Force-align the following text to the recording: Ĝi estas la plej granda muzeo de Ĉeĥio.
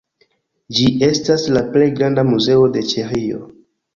Ĝi 0.77 0.85
estas 1.07 1.43
la 1.57 1.61
plej 1.75 1.91
granda 1.99 2.25
muzeo 2.31 2.65
de 2.79 2.83
Ĉeĥio. 2.95 3.45